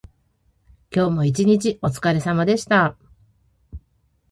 [0.89, 2.95] 今日も一日おつかれさまでした。